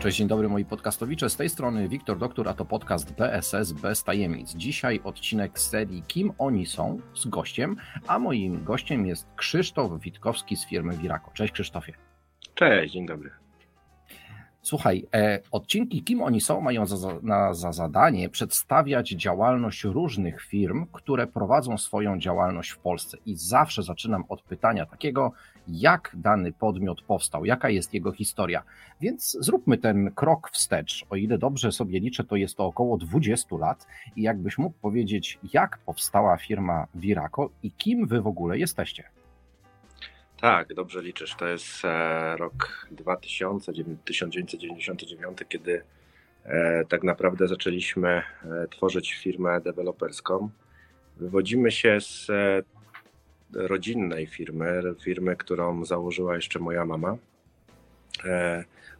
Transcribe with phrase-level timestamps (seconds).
[0.00, 1.30] Cześć, dzień dobry moi podcastowicze.
[1.30, 4.54] Z tej strony Wiktor Doktor, a to podcast BSS bez tajemnic.
[4.54, 7.76] Dzisiaj odcinek serii Kim oni są z gościem,
[8.06, 11.30] a moim gościem jest Krzysztof Witkowski z firmy Wirako.
[11.34, 11.92] Cześć Krzysztofie.
[12.54, 13.39] Cześć, dzień dobry.
[14.62, 20.86] Słuchaj, e, odcinki Kim oni są mają za, na, za zadanie przedstawiać działalność różnych firm,
[20.92, 23.18] które prowadzą swoją działalność w Polsce.
[23.26, 25.32] I zawsze zaczynam od pytania takiego,
[25.68, 28.62] jak dany podmiot powstał, jaka jest jego historia.
[29.00, 31.04] Więc zróbmy ten krok wstecz.
[31.10, 33.86] O ile dobrze sobie liczę, to jest to około 20 lat.
[34.16, 39.19] I jakbyś mógł powiedzieć, jak powstała firma Viraco i kim wy w ogóle jesteście?
[40.40, 41.34] Tak, dobrze liczysz.
[41.34, 43.72] To jest e, rok 2000,
[44.04, 45.82] 1999, kiedy
[46.44, 48.22] e, tak naprawdę zaczęliśmy e,
[48.70, 50.50] tworzyć firmę deweloperską.
[51.16, 52.28] Wywodzimy się z
[53.54, 57.16] rodzinnej firmy, firmy, którą założyła jeszcze moja mama.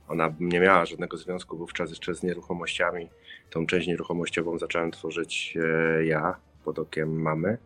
[0.09, 3.09] Ona nie miała żadnego związku wówczas jeszcze z nieruchomościami.
[3.51, 5.59] Tą część nieruchomościową zacząłem tworzyć
[6.05, 7.59] ja pod okiem mamy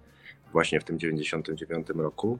[0.53, 2.38] właśnie w tym 99 roku.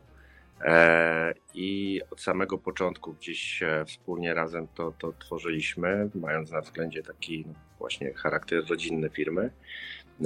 [0.61, 7.03] E, I od samego początku gdzieś e, wspólnie razem to, to tworzyliśmy, mając na względzie
[7.03, 9.51] taki no, właśnie charakter rodzinny firmy.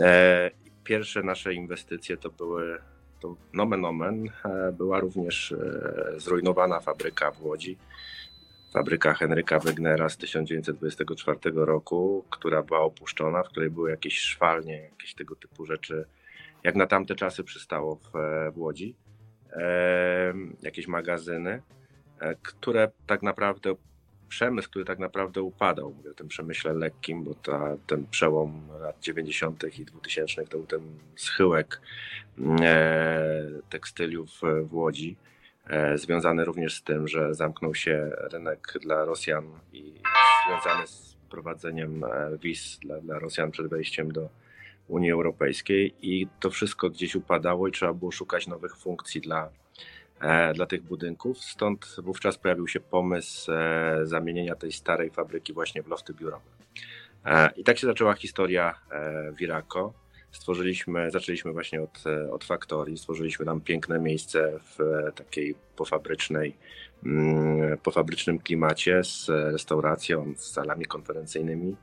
[0.01, 0.51] E,
[0.85, 2.79] pierwsze nasze inwestycje to były,
[3.21, 4.31] to nomen omen,
[4.73, 5.55] była również
[6.17, 7.79] zrujnowana fabryka w Łodzi.
[8.73, 15.15] Fabryka Henryka Wegnera z 1924 roku, która była opuszczona, w której były jakieś szwalnie, jakieś
[15.15, 16.05] tego typu rzeczy,
[16.65, 18.13] jak na tamte czasy przystało w,
[18.55, 18.95] w Łodzi
[20.63, 21.63] jakieś magazyny,
[22.21, 23.75] e, które tak naprawdę,
[24.29, 25.95] przemysł, który tak naprawdę upadał.
[25.95, 29.79] Mówię o tym przemyśle lekkim, bo ta, ten przełom lat 90.
[29.79, 30.81] i 2000 to był ten
[31.17, 31.81] schyłek
[32.61, 34.31] e, tekstyliów
[34.63, 35.17] w Łodzi.
[35.67, 39.95] E, związany również z tym, że zamknął się rynek dla Rosjan i
[40.47, 42.05] związany z prowadzeniem
[42.43, 44.29] wiz dla, dla Rosjan przed wejściem do,
[44.89, 49.51] Unii Europejskiej i to wszystko gdzieś upadało i trzeba było szukać nowych funkcji dla,
[50.21, 51.39] e, dla tych budynków.
[51.39, 56.45] Stąd wówczas pojawił się pomysł e, zamienienia tej starej fabryki właśnie w lofty biurowe.
[57.25, 58.75] E, I tak się zaczęła historia
[59.33, 59.93] Viraco.
[60.31, 64.79] Stworzyliśmy, zaczęliśmy właśnie od, od faktorii, stworzyliśmy tam piękne miejsce w
[65.15, 66.57] takiej pofabrycznej,
[67.05, 71.77] mm, pofabrycznym klimacie z restauracją, z salami konferencyjnymi,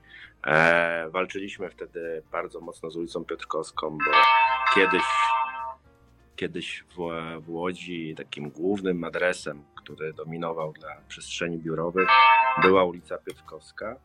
[0.45, 4.11] E, walczyliśmy wtedy bardzo mocno z ulicą Piotrkowską, bo
[4.75, 5.03] kiedyś,
[6.35, 6.97] kiedyś w,
[7.41, 12.09] w Łodzi takim głównym adresem, który dominował dla przestrzeni biurowych,
[12.61, 13.95] była ulica Piotrkowska.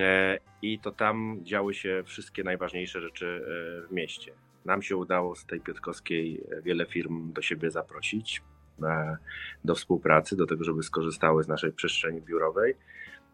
[0.00, 4.32] E, I to tam działy się wszystkie najważniejsze rzeczy e, w mieście.
[4.64, 8.42] Nam się udało z tej Piotrkowskiej wiele firm do siebie zaprosić,
[8.82, 9.16] e,
[9.64, 12.74] do współpracy, do tego, żeby skorzystały z naszej przestrzeni biurowej.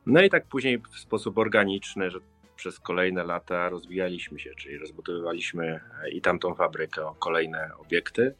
[0.06, 2.18] No i tak później w sposób organiczny, że
[2.56, 8.34] przez kolejne lata rozwijaliśmy się, czyli rozbudowywaliśmy e, i tamtą fabrykę o kolejne obiekty.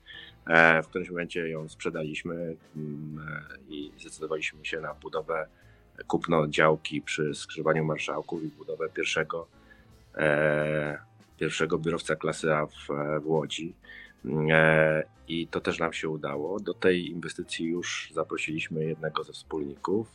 [0.47, 5.47] E, w którymś momencie ją sprzedaliśmy mm, e, i zdecydowaliśmy się na budowę,
[6.07, 9.47] kupno działki przy skrzyżowaniu marszałków i budowę pierwszego,
[11.39, 12.73] pierwszego biurowca klasy A w,
[13.23, 13.75] w Łodzi.
[15.29, 16.61] I to też nam się udało.
[16.61, 20.09] Do tej inwestycji już zaprosiliśmy jednego ze wspólników,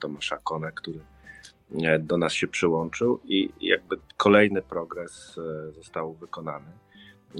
[0.00, 1.00] Tomasza Kone, który
[1.98, 6.66] do nas się przyłączył i jakby kolejny progres e, został wykonany.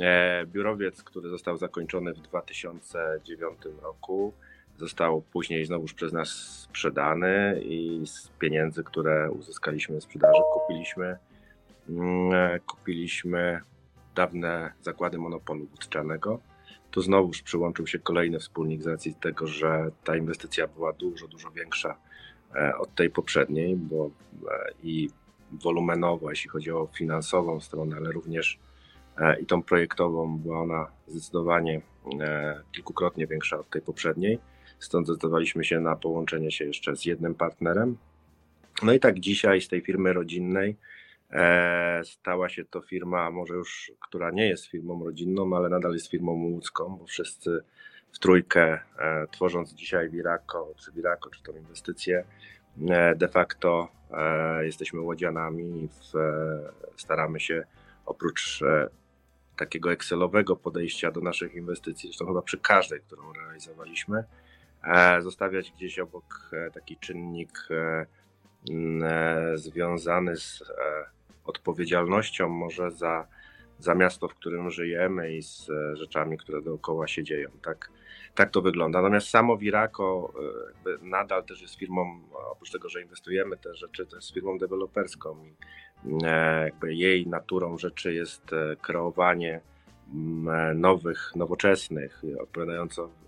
[0.01, 4.33] E, biurowiec, który został zakończony w 2009 roku,
[4.79, 11.19] został później znowuż przez nas sprzedany i z pieniędzy, które uzyskaliśmy ze sprzedaży, kupiliśmy,
[11.89, 13.61] mm, kupiliśmy
[14.15, 16.41] dawne zakłady monopolu wódczanego.
[16.91, 21.51] Tu znowuż przyłączył się kolejny wspólnik z racji tego, że ta inwestycja była dużo, dużo
[21.51, 21.97] większa e,
[22.79, 25.11] od tej poprzedniej, bo e, i
[25.53, 28.59] wolumenowo, jeśli chodzi o finansową stronę, ale również
[29.19, 31.81] e, i tą projektową, była ona zdecydowanie
[32.73, 34.39] kilkukrotnie większa od tej poprzedniej.
[34.79, 37.97] Stąd zdecydowaliśmy się na połączenie się jeszcze z jednym partnerem.
[38.83, 40.77] No i tak dzisiaj z tej firmy rodzinnej
[41.31, 46.11] e, stała się to firma, może już, która nie jest firmą rodzinną, ale nadal jest
[46.11, 47.61] firmą łódzką, bo wszyscy
[48.17, 52.25] w trójkę, e, tworząc dzisiaj Viraco, czy Viraco, czy tą inwestycję,
[52.89, 53.89] e, de facto
[54.61, 55.89] jesteśmy łodzianami i
[56.97, 57.65] staramy się
[58.07, 58.61] oprócz
[59.57, 64.25] takiego Excelowego podejścia do naszych inwestycji, zresztą chyba przy każdej, którą realizowaliśmy,
[64.87, 68.07] E, zostawiać gdzieś obok e, taki czynnik e,
[69.55, 70.63] związany z
[71.45, 73.27] odpowiedzialnością może za,
[73.79, 77.51] za miasto, w którym żyjemy i z rzeczami, które dookoła się dzieją.
[77.63, 77.91] Tak,
[78.37, 79.03] tak to wygląda.
[79.03, 80.33] Natomiast samo Viraco
[81.03, 85.37] nadal też jest firmą, oprócz tego, że inwestujemy te rzeczy, to jest firmą deweloperską
[86.05, 86.25] i
[86.65, 88.51] jakby jej naturą rzeczy jest
[88.83, 89.61] kreowanie
[90.75, 92.23] nowych, nowoczesnych,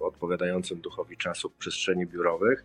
[0.00, 2.64] odpowiadającym, duchowi czasów przestrzeni biurowych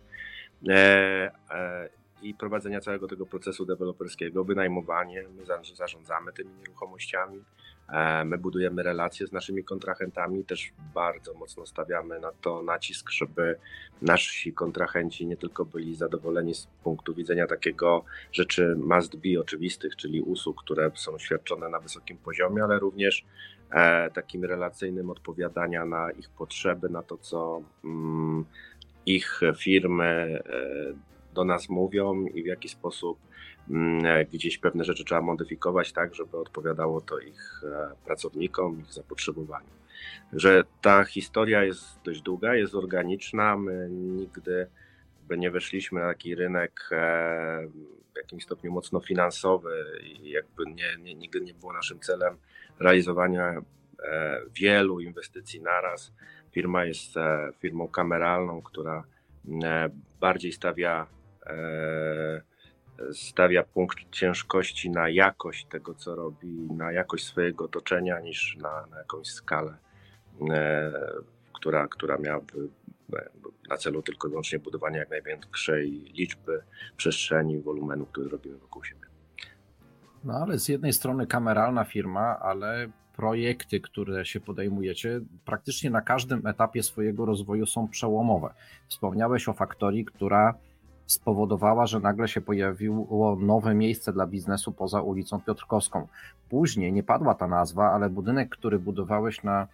[0.68, 1.88] e, e,
[2.24, 5.42] i prowadzenia całego tego procesu deweloperskiego, wynajmowanie, my
[5.74, 7.44] zarządzamy tymi nieruchomościami,
[7.88, 13.58] e, my budujemy relacje z naszymi kontrahentami, też bardzo mocno stawiamy na to nacisk, żeby
[14.02, 20.22] nasi kontrahenci nie tylko byli zadowoleni z punktu widzenia takiego rzeczy must be oczywistych, czyli
[20.22, 23.24] usług, które są świadczone na wysokim poziomie, ale również
[23.74, 28.44] E, takim relacyjnym odpowiadania na ich potrzeby, na to, co mm,
[29.06, 30.94] ich firmy e,
[31.34, 33.18] do nas mówią i w jaki sposób
[33.70, 37.62] mm, e, gdzieś pewne rzeczy trzeba modyfikować tak, żeby odpowiadało to ich
[38.04, 39.74] pracownikom, ich zapotrzebowaniu.
[40.32, 43.56] Że ta historia jest dość długa, jest organiczna.
[43.56, 44.66] My nigdy
[45.30, 46.90] nie weszliśmy na taki rynek
[48.14, 52.36] w jakimś stopniu mocno finansowy i jakby nie, nie, nigdy nie było naszym celem
[52.80, 53.62] realizowania
[54.02, 56.12] e, wielu inwestycji naraz.
[56.52, 59.04] Firma jest e, firmą kameralną, która
[59.64, 59.90] e,
[60.20, 61.06] bardziej stawia,
[63.12, 68.98] stawia punkt ciężkości na jakość tego, co robi, na jakość swojego otoczenia, niż na, na
[68.98, 69.76] jakąś skalę,
[71.52, 72.68] która, która miałaby
[73.68, 76.62] na celu tylko i wyłącznie budowanie jak największej liczby
[76.96, 79.00] przestrzeni, wolumenu, który robimy wokół siebie.
[80.24, 86.46] No ale z jednej strony kameralna firma, ale projekty, które się podejmujecie, praktycznie na każdym
[86.46, 88.54] etapie swojego rozwoju są przełomowe.
[88.88, 90.54] Wspomniałeś o faktorii, która
[91.06, 96.08] spowodowała, że nagle się pojawiło nowe miejsce dla biznesu poza ulicą Piotrkowską.
[96.48, 99.68] Później nie padła ta nazwa, ale budynek, który budowałeś na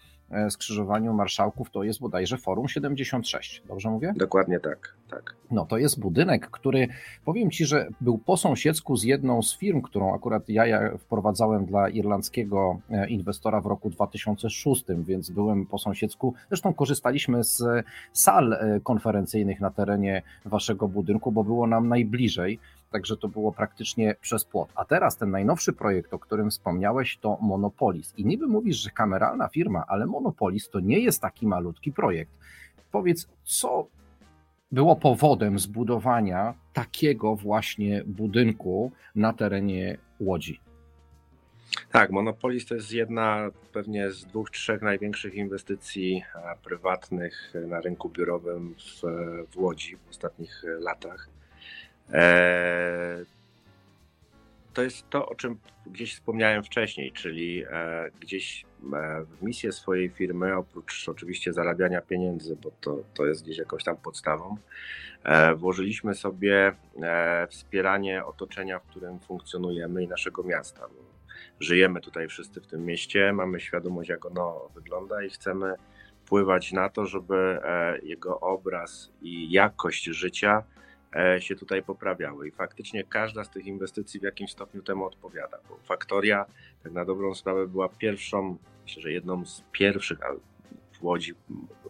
[0.50, 3.62] skrzyżowaniu marszałków to jest bodajże Forum 76.
[3.68, 4.12] Dobrze mówię?
[4.16, 5.34] Dokładnie tak, tak.
[5.50, 6.88] No to jest budynek, który
[7.24, 11.88] powiem Ci, że był po sąsiedzku z jedną z firm, którą akurat ja wprowadzałem dla
[11.88, 16.34] irlandzkiego e, inwestora w roku 2006, więc byłem po sąsiedzku.
[16.48, 17.62] Zresztą korzystaliśmy z
[18.12, 22.58] sal e, konferencyjnych na terenie Waszego budynku, bo było nam najbliżej
[22.90, 24.68] także to było praktycznie przez płot.
[24.74, 28.14] A teraz ten najnowszy projekt, o którym wspomniałeś, to Monopolis.
[28.16, 32.32] I niby mówisz, że kameralna firma, ale Monopolis to nie jest taki malutki projekt.
[32.92, 33.86] Powiedz, co
[34.72, 40.60] było powodem zbudowania takiego właśnie budynku na terenie Łodzi?
[41.90, 46.22] Tak, Monopolis to jest jedna pewnie z dwóch, trzech największych inwestycji
[46.64, 49.02] prywatnych na rynku biurowym w,
[49.50, 51.28] w Łodzi w ostatnich latach.
[52.12, 53.24] E,
[54.74, 60.08] to jest to, o czym gdzieś wspomniałem wcześniej, czyli e, gdzieś e, w misję swojej
[60.08, 64.56] firmy, oprócz oczywiście zarabiania pieniędzy, bo to, to jest gdzieś jakąś tam podstawą,
[65.56, 66.72] włożyliśmy sobie
[67.48, 70.86] wspieranie otoczenia, w którym funkcjonujemy i naszego miasta.
[71.60, 75.74] Żyjemy tutaj wszyscy w tym mieście, mamy świadomość, jak ono wygląda i chcemy
[76.24, 77.58] wpływać na to, żeby
[78.02, 80.62] jego obraz i jakość życia
[81.38, 82.48] się tutaj poprawiały.
[82.48, 85.58] I faktycznie każda z tych inwestycji w jakimś stopniu temu odpowiada.
[85.68, 86.46] Bo Faktoria,
[86.82, 90.18] tak na dobrą sprawę, była pierwszą, myślę, że jedną z pierwszych,
[91.00, 91.34] w Łodzi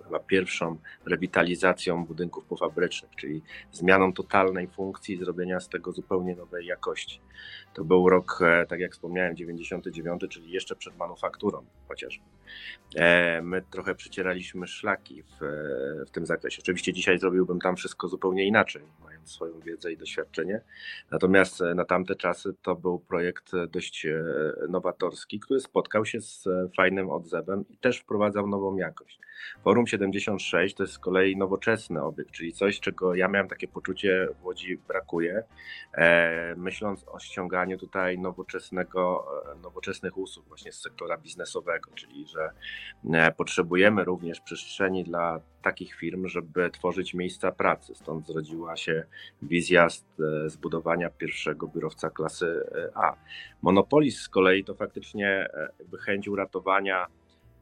[0.05, 7.21] chyba pierwszą rewitalizacją budynków pofabrycznych, czyli zmianą totalnej funkcji zrobienia z tego zupełnie nowej jakości.
[7.75, 12.25] To był rok, e, tak jak wspomniałem, 99, czyli jeszcze przed manufakturą chociażby.
[12.97, 16.63] E, my trochę przycieraliśmy szlaki w, e, w tym zakresie.
[16.63, 18.83] Oczywiście dzisiaj zrobiłbym tam wszystko zupełnie inaczej,
[19.21, 20.61] mając swoją wiedzę i doświadczenie.
[21.11, 24.07] Natomiast na tamte czasy to był projekt dość
[24.69, 29.21] nowatorski, który spotkał się z fajnym odzewem i też wprowadzał nową jakość.
[29.65, 34.29] Forum 76 to jest z kolei nowoczesny obiekt, czyli coś, czego ja miałem takie poczucie
[34.41, 35.45] w Łodzi brakuje,
[36.57, 42.51] myśląc o ściąganiu tutaj nowoczesnego, e, nowoczesnych usług właśnie z sektora biznesowego, czyli że
[43.13, 47.95] e, potrzebujemy również przestrzeni dla takich firm, żeby tworzyć miejsca pracy.
[47.95, 49.05] Stąd zrodziła się
[49.43, 52.65] wizja e, zbudowania pierwszego biurowca klasy
[52.95, 53.15] A.
[53.63, 55.49] Monopolis z kolei to faktycznie
[55.79, 57.07] jakby chęć uratowania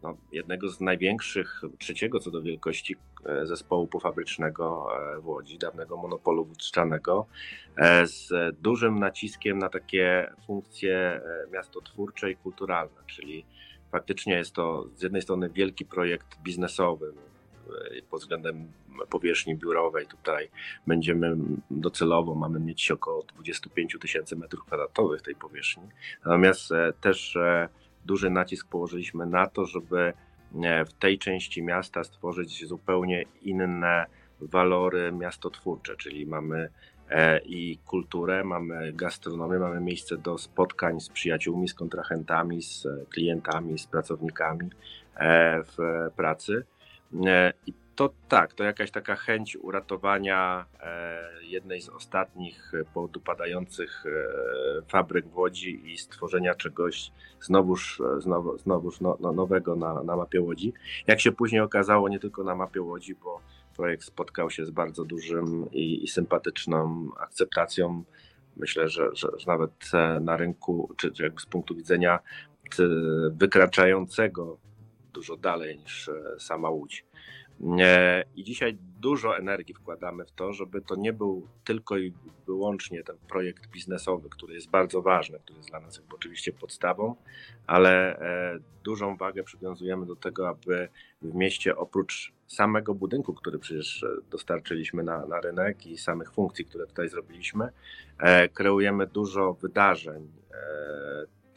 [0.02, 5.96] no, jednego z największych, trzeciego co do wielkości e, zespołu pofabrycznego e, w Łodzi, dawnego
[5.96, 7.26] monopolu wódcznego,
[7.76, 11.20] e, z dużym naciskiem na takie funkcje
[11.52, 13.44] miastotwórcze i kulturalne, czyli
[13.90, 17.12] faktycznie jest to z jednej strony wielki projekt biznesowy,
[18.10, 18.72] pod względem
[19.10, 20.48] powierzchni biurowej tutaj
[20.86, 21.36] będziemy
[21.70, 25.82] docelowo mamy mieć około 25 tysięcy metrów kwadratowych tej powierzchni.
[26.24, 26.70] Natomiast
[27.00, 27.38] też
[28.08, 30.12] duży nacisk położyliśmy na to, żeby
[30.62, 34.06] e, w tej części miasta stworzyć zupełnie inne
[34.40, 36.68] walory miastotwórcze, czyli mamy
[37.10, 43.78] e, i kulturę, mamy gastronomię, mamy miejsce do spotkań z przyjaciółmi, z kontrahentami, z klientami,
[43.78, 44.70] z pracownikami
[45.16, 45.76] e, w
[46.16, 46.64] pracy.
[47.66, 55.26] I to tak, to jakaś taka chęć uratowania e, jednej z ostatnich podupadających e, fabryk
[55.26, 60.72] w Łodzi i stworzenia czegoś znowuż, znowu, znowuż no, no, nowego na, na mapie Łodzi.
[61.06, 63.40] Jak się później okazało, nie tylko na mapie Łodzi, bo
[63.76, 68.04] projekt spotkał się z bardzo dużym i, i sympatyczną akceptacją.
[68.56, 72.18] Myślę, że, że, że, nawet e, na rynku, czy, czy z punktu widzenia
[73.30, 74.58] wykraczającego
[75.12, 77.04] dużo dalej niż sama Łódź.
[77.80, 82.12] E, I dzisiaj dużo energii wkładamy w to, żeby to nie był tylko i
[82.46, 87.16] wyłącznie ten projekt biznesowy, który jest bardzo ważny, który jest dla nas oczywiście podstawą,
[87.66, 90.88] ale e, dużą wagę przywiązujemy do tego, aby
[91.22, 96.86] w mieście oprócz samego budynku, który przecież dostarczyliśmy na, na rynek i samych funkcji, które
[96.86, 97.68] tutaj zrobiliśmy,
[98.18, 100.32] e, kreujemy dużo wydarzeń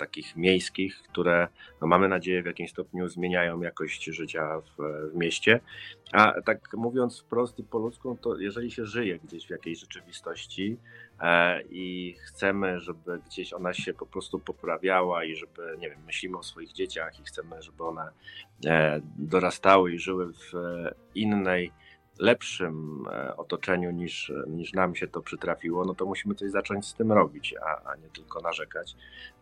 [0.02, 1.48] takich miejskich, które
[1.82, 4.82] no mamy nadzieję w jakimś stopniu zmieniają jakość życia w,
[5.12, 5.60] w, mieście.
[6.12, 10.78] A tak mówiąc wprost i po ludzku, to jeżeli się żyje gdzieś w jakiejś rzeczywistości
[11.20, 16.38] e, i chcemy, żeby gdzieś ona się po prostu poprawiała i żeby, nie wiem, myślimy
[16.38, 18.12] o swoich dzieciach i chcemy, żeby one
[18.66, 20.52] e, dorastały i żyły w
[21.16, 21.72] innej
[22.22, 26.94] lepszym e, otoczeniu niż, niż nam się to przytrafiło, no to musimy coś zacząć z
[26.94, 28.96] tym robić, a, a nie tylko narzekać.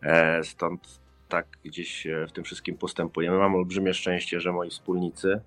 [0.04, 3.38] E, stąd tak gdzieś e, w tym wszystkim postępujemy.
[3.38, 5.42] Mam olbrzymie szczęście, że moi wspólnicy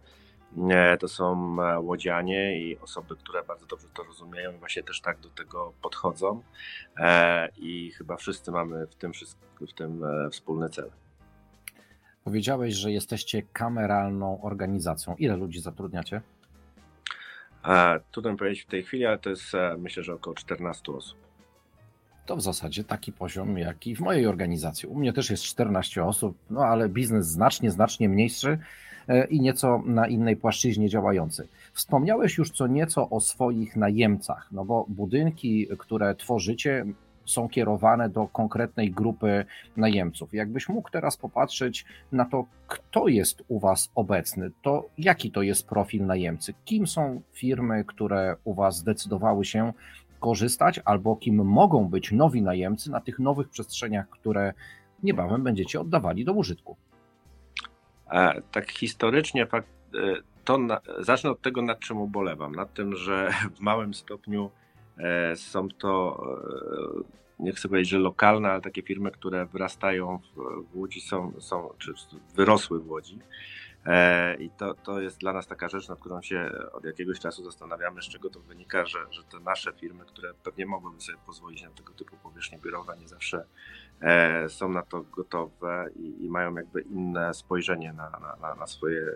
[1.01, 5.29] to są łodzianie i osoby, które bardzo dobrze to rozumieją i właśnie też tak do
[5.29, 6.43] tego podchodzą.
[7.57, 9.13] I chyba wszyscy mamy w tym,
[9.61, 10.91] w tym wspólny cel.
[12.25, 15.15] Powiedziałeś, że jesteście kameralną organizacją.
[15.17, 16.21] Ile ludzi zatrudniacie?
[18.13, 21.19] Trudno powiedzieć w tej chwili, ale to jest e, myślę, że około 14 osób.
[22.27, 24.89] To w zasadzie taki poziom, jak i w mojej organizacji.
[24.89, 28.59] U mnie też jest 14 osób, no ale biznes znacznie, znacznie mniejszy
[29.09, 31.49] e, i nieco na innej płaszczyźnie działający.
[31.73, 36.85] Wspomniałeś już co nieco o swoich najemcach, no bo budynki, które tworzycie,
[37.27, 39.45] są kierowane do konkretnej grupy
[39.77, 40.35] najemców.
[40.35, 45.69] Jakbyś mógł teraz popatrzeć na to, kto jest u Was obecny, to jaki to jest
[45.69, 46.55] profil najemcy?
[46.65, 49.73] Kim są firmy, które u Was zdecydowały się
[50.21, 54.53] korzystać, albo kim mogą być nowi najemcy na tych nowych przestrzeniach, które
[55.03, 56.77] niebawem będziecie oddawali do użytku?
[58.11, 59.63] E, tak historycznie e,
[60.45, 62.55] to na, zacznę od tego, nad czym ubolewam.
[62.55, 64.51] Nad tym, że w małym stopniu
[65.35, 66.25] są to,
[66.99, 71.69] e, nie chcę powiedzieć, że lokalne, ale takie firmy, które wyrastają w, Łodzi, są, są,
[71.79, 71.93] czy
[72.35, 73.19] wyrosły w Łodzi.
[73.87, 77.45] E, I to, to jest dla nas taka rzecz, nad którą się od jakiegoś czasu
[77.45, 81.63] zastanawiamy, z czego to wynika, że, że te nasze firmy, które pewnie mogłyby sobie pozwolić
[81.63, 83.45] na tego typu powierzchnie biurowe, nie zawsze
[84.49, 89.07] są na to gotowe i, i mają jakby inne spojrzenie na, na, na swoje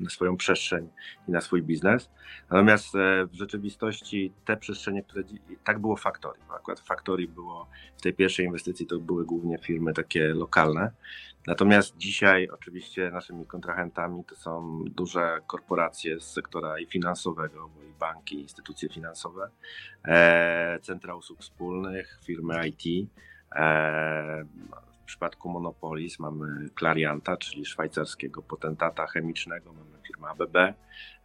[0.00, 0.88] na swoją przestrzeń
[1.28, 2.10] i na swój biznes.
[2.50, 5.24] Natomiast e, w rzeczywistości te przestrzenie, które
[5.64, 10.28] tak było Factory, akurat Factory było w tej pierwszej inwestycji to były głównie firmy takie
[10.28, 10.90] lokalne.
[11.46, 17.92] Natomiast dzisiaj oczywiście naszymi kontrahentami to są duże korporacje z sektora i finansowego, bo i
[18.00, 19.50] banki, instytucje finansowe,
[20.04, 23.10] e, centra usług wspólnych, firmy IT,
[25.08, 30.56] w przypadku Monopolis mamy Clarianta, czyli szwajcarskiego potentata chemicznego, mamy firmę ABB,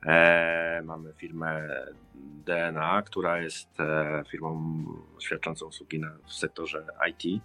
[0.06, 1.70] e, mamy firmę
[2.46, 4.84] DNA, która jest e, firmą
[5.20, 7.44] świadczącą usługi na, w sektorze IT,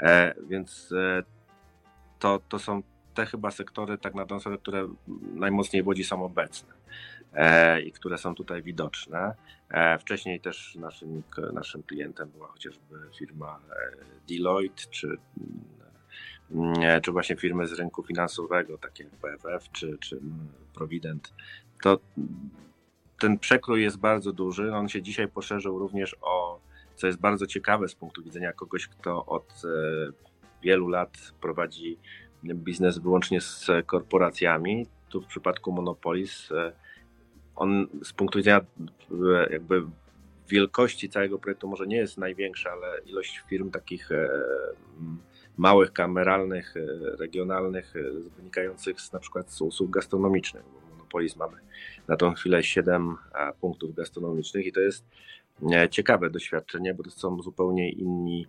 [0.00, 1.22] e, więc e,
[2.18, 2.82] to, to są
[3.14, 4.88] te chyba sektory, tak na dobrą które
[5.34, 6.74] najmocniej w Łodzi są obecne
[7.32, 9.34] e, i które są tutaj widoczne.
[9.70, 13.60] E, wcześniej też naszym, naszym klientem była chociażby firma
[14.28, 15.16] Deloitte czy
[17.02, 20.20] czy właśnie firmy z rynku finansowego, takie jak PFF czy, czy
[20.74, 21.32] Provident,
[21.82, 21.98] to
[23.20, 24.74] ten przekrój jest bardzo duży.
[24.74, 26.60] On się dzisiaj poszerzył również o,
[26.96, 29.68] co jest bardzo ciekawe z punktu widzenia kogoś, kto od e,
[30.62, 31.98] wielu lat prowadzi
[32.44, 34.86] biznes wyłącznie z korporacjami.
[35.08, 36.72] Tu w przypadku Monopolis e,
[37.56, 39.82] on z punktu widzenia e, jakby
[40.48, 44.10] wielkości całego projektu może nie jest największa, ale ilość firm takich
[45.60, 48.00] małych, kameralnych, e, regionalnych, e,
[48.36, 50.62] wynikających z na przykład z usług gastronomicznych.
[50.62, 51.56] Bo Monopolis mamy
[52.08, 53.16] na tą chwilę 7
[53.60, 55.04] punktów gastronomicznych i to jest
[55.72, 58.46] e, ciekawe doświadczenie, bo to są zupełnie inni,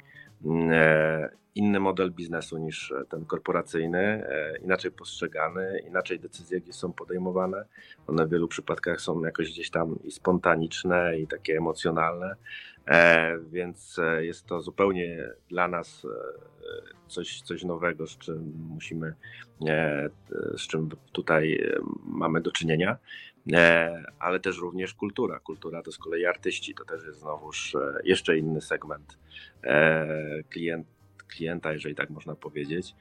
[1.55, 4.27] inny model biznesu niż ten korporacyjny,
[4.63, 7.65] inaczej postrzegany, inaczej decyzje gdzieś są podejmowane.
[8.07, 12.35] One w wielu przypadkach są jakoś gdzieś tam i spontaniczne, i takie emocjonalne,
[13.51, 16.05] więc jest to zupełnie dla nas
[17.11, 19.13] coś, coś nowego, z czym musimy,
[19.67, 20.09] e,
[20.57, 22.97] z czym tutaj e, mamy do czynienia,
[23.53, 25.39] e, ale też również kultura.
[25.39, 29.17] Kultura to z kolei artyści, to też jest znowuż jeszcze inny segment
[30.49, 30.87] klient,
[31.35, 32.95] klienta, jeżeli tak można powiedzieć,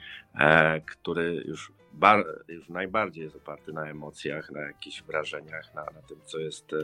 [0.86, 6.18] który już, bar, już najbardziej jest oparty na emocjach, na jakichś wrażeniach, na, na tym,
[6.24, 6.74] co jest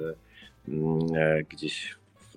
[1.48, 2.36] gdzieś w,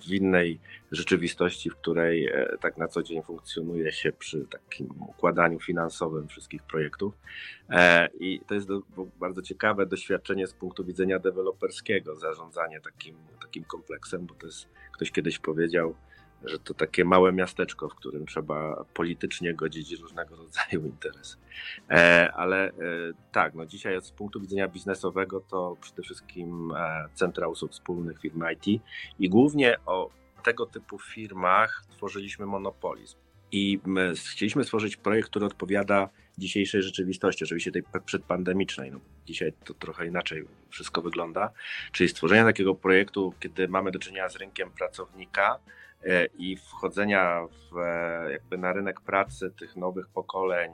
[0.00, 0.60] w innej
[0.92, 6.62] rzeczywistości, w której e, tak na co dzień funkcjonuje się przy takim układaniu finansowym wszystkich
[6.62, 7.14] projektów.
[7.70, 8.68] E, I to jest
[9.20, 15.10] bardzo ciekawe doświadczenie z punktu widzenia deweloperskiego, zarządzanie takim, takim kompleksem, bo to jest, ktoś
[15.10, 15.94] kiedyś powiedział,
[16.44, 21.36] że to takie małe miasteczko, w którym trzeba politycznie godzić różnego rodzaju interesy.
[21.90, 22.72] E, ale e,
[23.32, 28.44] tak, no dzisiaj z punktu widzenia biznesowego to przede wszystkim e, centra usług wspólnych firm
[28.52, 28.82] IT
[29.18, 30.10] i głównie o
[30.44, 33.16] tego typu firmach tworzyliśmy monopolizm.
[33.52, 38.92] I my chcieliśmy stworzyć projekt, który odpowiada dzisiejszej rzeczywistości, oczywiście tej przedpandemicznej.
[38.92, 41.50] No, dzisiaj to trochę inaczej wszystko wygląda.
[41.92, 45.58] Czyli stworzenie takiego projektu, kiedy mamy do czynienia z rynkiem pracownika,
[46.38, 50.70] i wchodzenia w, e, jakby na rynek pracy tych nowych pokoleń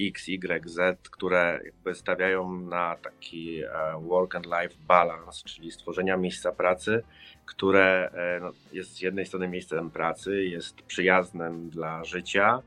[0.00, 3.68] X, Y, Z, które jakby stawiają na taki e,
[4.00, 7.02] work and life balance, czyli stworzenia miejsca pracy,
[7.46, 12.62] które no, jest z jednej strony miejscem pracy, jest przyjaznym dla życia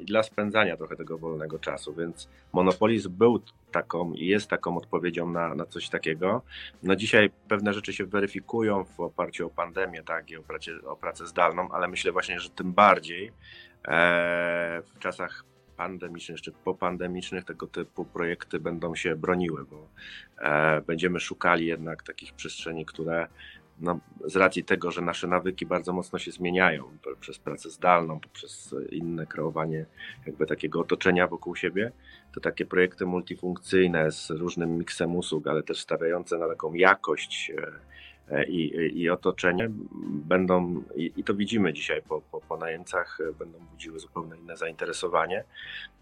[0.00, 5.30] i dla spędzania trochę tego wolnego czasu, więc Monopolis był taką i jest taką odpowiedzią
[5.30, 6.42] na, na coś takiego.
[6.82, 10.96] No dzisiaj pewne rzeczy się weryfikują w oparciu o pandemię, tak, i o, pracie, o
[10.96, 13.32] pracę zdalną, ale myślę właśnie, że tym bardziej e,
[14.94, 15.44] w czasach
[15.76, 19.88] pandemicznych czy popandemicznych tego typu projekty będą się broniły, bo
[20.38, 23.26] e, będziemy szukali jednak takich przestrzeni, które
[23.80, 26.84] no, z racji tego, że nasze nawyki bardzo mocno się zmieniają
[27.20, 29.86] przez pracę zdalną, poprzez inne kreowanie
[30.26, 31.92] jakby takiego otoczenia wokół siebie,
[32.34, 37.72] to takie projekty multifunkcyjne z różnym miksem usług, ale też stawiające na taką jakość e,
[38.48, 39.68] i, i otoczenie
[40.04, 44.56] będą, i, i to widzimy dzisiaj po, po, po najemcach, e, będą budziły zupełnie inne
[44.56, 45.44] zainteresowanie.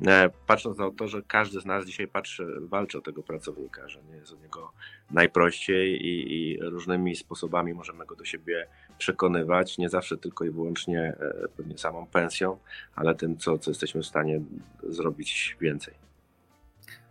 [0.07, 4.03] E, patrząc na to, że każdy z nas dzisiaj patrzy, walczy o tego pracownika, że
[4.03, 4.73] nie jest o niego
[5.11, 8.67] najprościej i, i różnymi sposobami możemy go do siebie
[8.99, 11.17] przekonywać, nie zawsze tylko i wyłącznie
[11.57, 12.59] pewnie samą pensją,
[12.95, 14.41] ale tym, co, co jesteśmy w stanie
[14.83, 16.10] zrobić więcej.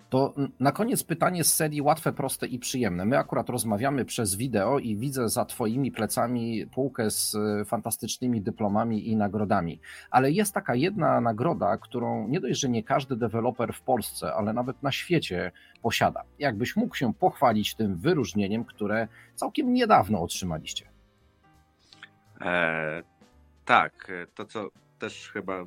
[0.10, 3.06] To na koniec pytanie z serii łatwe, proste i przyjemne.
[3.06, 9.10] My akurat rozmawiamy przez wideo i widzę za Twoimi plecami półkę z e, fantastycznymi dyplomami
[9.10, 9.80] i nagrodami.
[10.12, 14.54] Ale jest taka jedna nagroda, którą nie dość, że nie każdy deweloper w Polsce, ale
[14.54, 16.24] nawet na świecie posiada.
[16.40, 20.90] Jakbyś mógł się pochwalić tym wyróżnieniem, które całkiem niedawno otrzymaliście?
[22.42, 23.04] E,
[23.66, 24.70] tak, to co
[25.00, 25.64] też chyba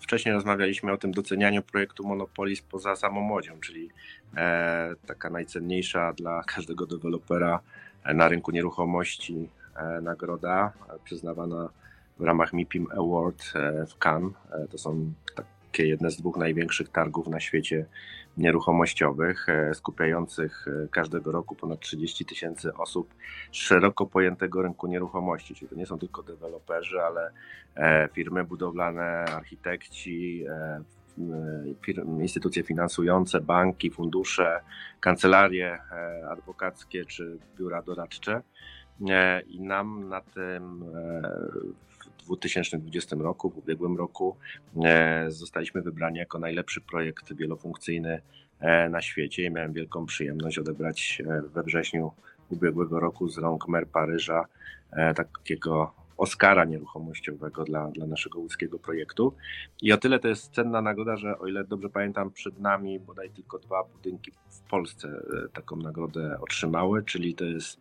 [0.00, 3.90] wcześniej rozmawialiśmy o tym docenianiu projektu Monopolis poza samą młodzią, czyli
[5.06, 7.60] taka najcenniejsza dla każdego dewelopera
[8.14, 9.48] na rynku nieruchomości
[10.02, 10.72] nagroda
[11.04, 11.68] przyznawana
[12.18, 13.52] w ramach MIPIM Award
[13.88, 14.32] w Cannes.
[14.70, 17.86] To są takie jedne z dwóch największych targów na świecie
[18.36, 23.14] nieruchomościowych, e, skupiających e, każdego roku ponad 30 tysięcy osób
[23.52, 25.54] z szeroko pojętego rynku nieruchomości.
[25.54, 27.30] Czyli to nie są tylko deweloperzy, ale
[27.76, 30.44] e, firmy budowlane, architekci,
[32.20, 34.60] instytucje finansujące, banki, fundusze,
[35.00, 35.78] kancelarie
[36.30, 38.42] adwokackie czy biura doradcze.
[39.46, 40.84] I nam na tym
[42.24, 44.36] 2020 roku, w ubiegłym roku,
[44.84, 48.22] e, zostaliśmy wybrani jako najlepszy projekt wielofunkcyjny
[48.60, 52.12] e, na świecie i miałem wielką przyjemność odebrać e, we wrześniu
[52.50, 54.44] ubiegłego roku z rąk mer Paryża
[55.16, 59.34] takiego Oscara nieruchomościowego dla, dla naszego łódzkiego projektu.
[59.82, 63.30] I o tyle to jest cenna nagroda, że o ile dobrze pamiętam, przed nami bodaj
[63.30, 65.08] tylko dwa budynki w Polsce
[65.52, 67.80] taką nagrodę otrzymały, czyli to jest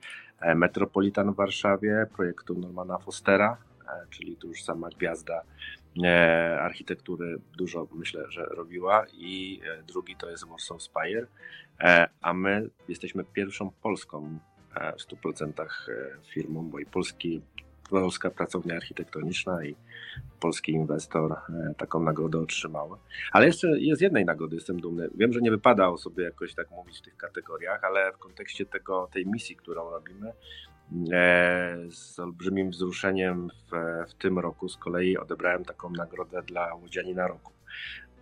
[0.55, 3.57] Metropolitan w Warszawie projektu Normana Fostera
[4.09, 5.43] czyli tu już sama gwiazda
[6.03, 11.27] e, architektury dużo myślę, że robiła i e, drugi to jest Warsaw Spire,
[12.21, 14.39] a my jesteśmy pierwszą polską
[14.97, 15.65] w 100%
[16.33, 17.41] firmą, bo i polski,
[17.89, 19.75] polska pracownia architektoniczna i
[20.39, 21.35] polski inwestor
[21.77, 22.97] taką nagrodę otrzymały.
[23.31, 25.09] Ale jeszcze jest jednej nagrody, jestem dumny.
[25.15, 28.65] Wiem, że nie wypada o sobie jakoś tak mówić w tych kategoriach, ale w kontekście
[28.65, 30.72] tego, tej misji, którą robimy, E,
[31.89, 33.71] z olbrzymim wzruszeniem w,
[34.09, 37.53] w tym roku z kolei odebrałem taką nagrodę dla Łodzianina Roku.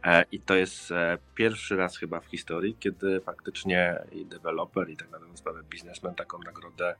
[0.03, 4.97] E, I to jest e, pierwszy raz chyba w historii, kiedy faktycznie i deweloper, i
[4.97, 6.95] tak naprawdę biznesmen taką nagrodę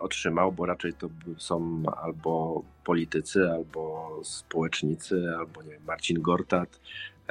[0.00, 6.80] otrzymał, bo raczej to są albo politycy, albo społecznicy, albo nie wiem, Marcin Gortat,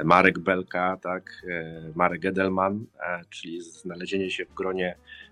[0.03, 1.45] Marek Belka, tak,
[1.95, 2.85] Marek Edelman,
[3.29, 5.28] czyli znalezienie się w gronie E,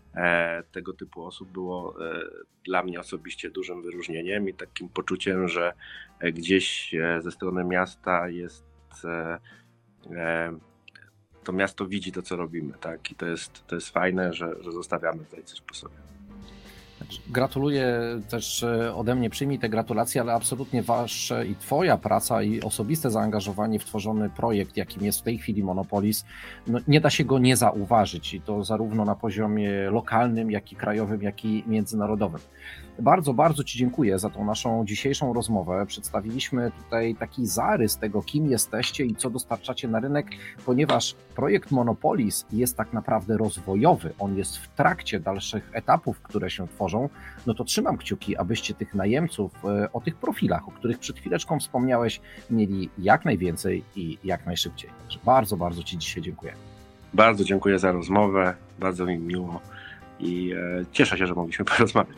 [0.72, 2.22] tego typu osób było e,
[2.66, 5.74] dla mnie osobiście dużym wyróżnieniem i takim poczuciem, że
[6.20, 8.66] e, gdzieś ze strony miasta jest
[11.44, 13.12] to miasto widzi to, co robimy, tak?
[13.12, 15.96] I to jest, to jest fajne, że, że zostawiamy tutaj coś po sobie.
[17.30, 22.62] Gratuluję też e, ode mnie, przyjmij te gratulacje, ale absolutnie wasze i twoja praca i
[22.62, 26.26] osobiste zaangażowanie w tworzony projekt, jakim jest w tej chwili Monopolis,
[26.68, 30.76] no nie da się go nie zauważyć i to zarówno na poziomie lokalnym, jak i
[30.76, 32.42] krajowym, jak i międzynarodowym.
[33.00, 35.86] Bardzo, bardzo Ci dziękuję za tą naszą dzisiejszą rozmowę.
[35.88, 40.28] Przedstawiliśmy tutaj taki zarys tego, kim jesteście i co dostarczacie na rynek,
[40.66, 44.14] ponieważ projekt Monopolis jest tak naprawdę rozwojowy.
[44.20, 46.87] On jest w trakcie dalszych etapów, które się tworzą.
[47.48, 51.60] No to trzymam kciuki, abyście tych najemców e, o tych profilach, o których przed chwileczką
[51.60, 54.90] wspomniałeś, mieli jak najwięcej i jak najszybciej.
[55.26, 56.54] bardzo, bardzo Ci dzisiaj dziękuję.
[57.14, 58.56] Bardzo dziękuję za rozmowę.
[58.80, 59.62] Bardzo mi miło
[60.20, 62.18] i e, cieszę się, że mogliśmy porozmawiać.